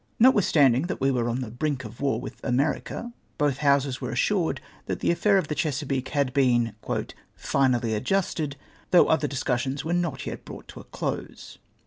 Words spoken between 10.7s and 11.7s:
a close."